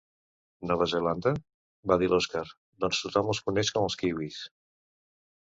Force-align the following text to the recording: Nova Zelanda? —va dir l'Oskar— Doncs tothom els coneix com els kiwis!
Nova 0.69 0.87
Zelanda? 0.93 1.33
—va 1.41 1.97
dir 2.03 2.09
l'Oskar— 2.13 2.47
Doncs 2.85 3.03
tothom 3.05 3.31
els 3.35 3.43
coneix 3.51 3.71
com 3.77 3.87
els 3.91 4.01
kiwis! 4.05 4.43